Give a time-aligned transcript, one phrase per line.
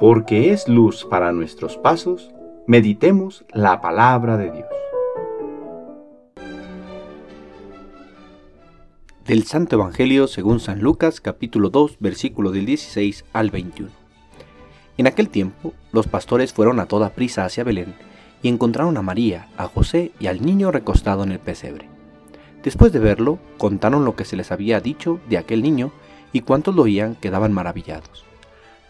[0.00, 2.30] porque es luz para nuestros pasos,
[2.66, 4.66] meditemos la palabra de Dios.
[9.26, 13.90] Del Santo Evangelio según San Lucas capítulo 2 versículo del 16 al 21.
[14.96, 17.94] En aquel tiempo los pastores fueron a toda prisa hacia Belén
[18.42, 21.90] y encontraron a María, a José y al niño recostado en el pesebre.
[22.64, 25.92] Después de verlo, contaron lo que se les había dicho de aquel niño
[26.32, 28.29] y cuantos lo oían quedaban maravillados.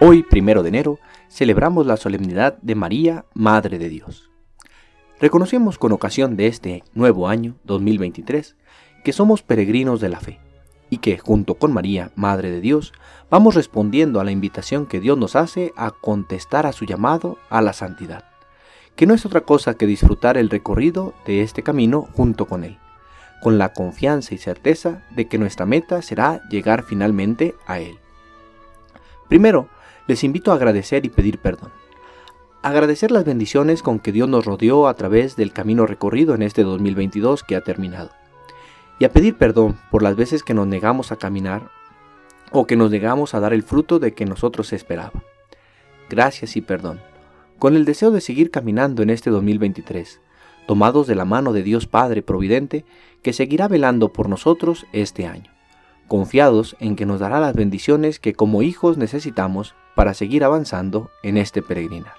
[0.00, 4.30] Hoy, primero de enero, celebramos la solemnidad de María, Madre de Dios.
[5.18, 8.54] Reconocemos con ocasión de este nuevo año, 2023,
[9.02, 10.38] que somos peregrinos de la fe
[10.88, 12.92] y que, junto con María, Madre de Dios,
[13.28, 17.60] vamos respondiendo a la invitación que Dios nos hace a contestar a su llamado a
[17.60, 18.22] la santidad,
[18.94, 22.78] que no es otra cosa que disfrutar el recorrido de este camino junto con Él,
[23.42, 27.98] con la confianza y certeza de que nuestra meta será llegar finalmente a Él.
[29.28, 29.68] Primero,
[30.08, 31.70] les invito a agradecer y pedir perdón.
[32.62, 36.64] Agradecer las bendiciones con que Dios nos rodeó a través del camino recorrido en este
[36.64, 38.10] 2022 que ha terminado.
[38.98, 41.70] Y a pedir perdón por las veces que nos negamos a caminar
[42.50, 45.22] o que nos negamos a dar el fruto de que nosotros esperaba.
[46.08, 47.00] Gracias y perdón.
[47.58, 50.20] Con el deseo de seguir caminando en este 2023,
[50.66, 52.86] tomados de la mano de Dios Padre Providente,
[53.22, 55.57] que seguirá velando por nosotros este año
[56.08, 61.36] confiados en que nos dará las bendiciones que como hijos necesitamos para seguir avanzando en
[61.36, 62.14] este peregrinar.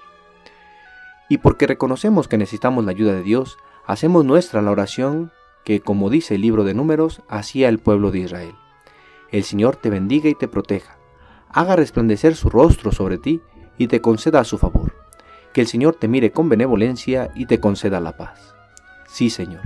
[1.28, 5.32] Y porque reconocemos que necesitamos la ayuda de Dios, hacemos nuestra la oración
[5.64, 8.54] que, como dice el libro de números, hacía el pueblo de Israel.
[9.30, 10.96] El Señor te bendiga y te proteja,
[11.48, 13.40] haga resplandecer su rostro sobre ti
[13.78, 14.94] y te conceda su favor.
[15.52, 18.54] Que el Señor te mire con benevolencia y te conceda la paz.
[19.06, 19.62] Sí, Señor,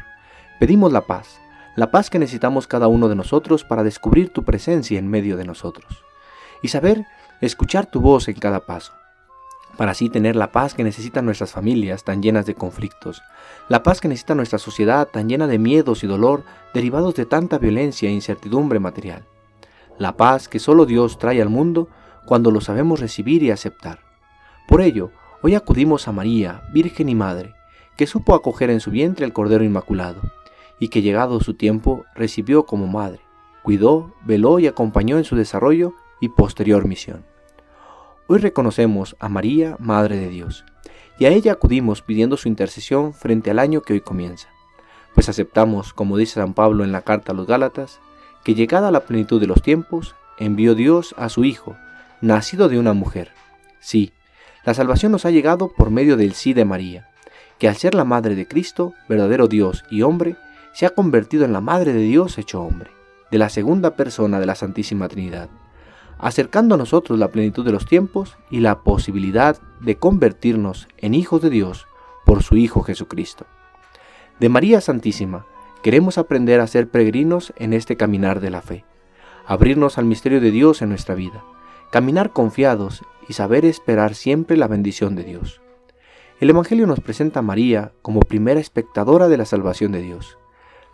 [0.60, 1.40] pedimos la paz,
[1.76, 5.44] la paz que necesitamos cada uno de nosotros para descubrir tu presencia en medio de
[5.44, 6.04] nosotros
[6.62, 7.04] y saber
[7.40, 8.92] escuchar tu voz en cada paso,
[9.76, 13.22] para así tener la paz que necesitan nuestras familias tan llenas de conflictos,
[13.68, 17.58] la paz que necesita nuestra sociedad tan llena de miedos y dolor derivados de tanta
[17.58, 19.24] violencia e incertidumbre material,
[19.98, 21.88] la paz que solo Dios trae al mundo
[22.24, 23.98] cuando lo sabemos recibir y aceptar.
[24.68, 25.10] Por ello,
[25.42, 27.52] hoy acudimos a María, Virgen y Madre,
[27.96, 30.22] que supo acoger en su vientre el Cordero Inmaculado,
[30.78, 33.20] y que llegado su tiempo recibió como madre,
[33.62, 37.24] cuidó, veló y acompañó en su desarrollo y posterior misión.
[38.26, 40.64] Hoy reconocemos a María, Madre de Dios,
[41.18, 44.48] y a ella acudimos pidiendo su intercesión frente al año que hoy comienza,
[45.14, 48.00] pues aceptamos, como dice San Pablo en la carta a los Gálatas,
[48.42, 51.76] que llegada la plenitud de los tiempos, envió Dios a su Hijo,
[52.20, 53.30] nacido de una mujer.
[53.80, 54.12] Sí,
[54.64, 57.08] la salvación nos ha llegado por medio del sí de María,
[57.58, 60.36] que al ser la Madre de Cristo, verdadero Dios y hombre,
[60.74, 62.90] se ha convertido en la Madre de Dios hecho hombre,
[63.30, 65.48] de la segunda persona de la Santísima Trinidad,
[66.18, 71.40] acercando a nosotros la plenitud de los tiempos y la posibilidad de convertirnos en hijos
[71.42, 71.86] de Dios
[72.26, 73.46] por su Hijo Jesucristo.
[74.40, 75.46] De María Santísima,
[75.84, 78.84] queremos aprender a ser peregrinos en este caminar de la fe,
[79.46, 81.44] abrirnos al misterio de Dios en nuestra vida,
[81.92, 85.60] caminar confiados y saber esperar siempre la bendición de Dios.
[86.40, 90.36] El Evangelio nos presenta a María como primera espectadora de la salvación de Dios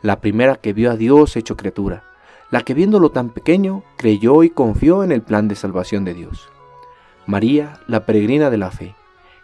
[0.03, 2.05] la primera que vio a Dios hecho criatura,
[2.50, 6.49] la que viéndolo tan pequeño creyó y confió en el plan de salvación de Dios.
[7.27, 8.94] María, la peregrina de la fe,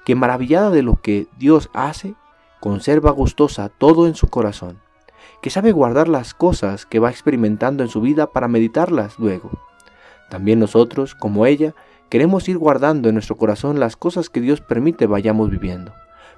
[0.05, 2.15] que maravillada de lo que Dios hace,
[2.61, 4.81] conserva gustosa todo en su corazón,
[5.43, 9.51] que sabe guardar las cosas que va experimentando en su vida para meditarlas luego.
[10.31, 11.75] También nosotros, como ella,
[12.09, 15.93] queremos ir guardando en nuestro corazón las cosas que Dios permite vayamos viviendo,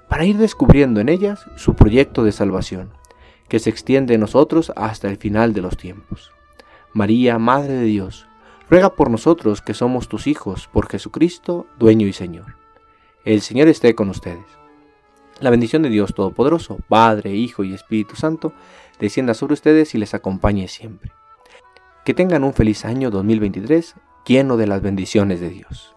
[0.09, 2.98] para ir descubriendo en ellas su proyecto de salvación
[3.49, 6.33] que se extiende en nosotros hasta el final de los tiempos.
[6.93, 8.27] María, Madre de Dios,
[8.69, 12.57] ruega por nosotros que somos tus hijos, por Jesucristo, dueño y Señor.
[13.25, 14.45] El Señor esté con ustedes.
[15.41, 18.53] La bendición de Dios Todopoderoso, Padre, Hijo y Espíritu Santo,
[18.99, 21.13] descienda sobre ustedes y les acompañe siempre.
[22.05, 23.95] Que tengan un feliz año 2023
[24.27, 25.95] lleno de las bendiciones de Dios.